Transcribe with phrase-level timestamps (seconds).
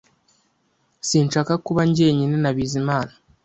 [1.07, 3.13] Sinshaka kuba njyenyine na Bizimana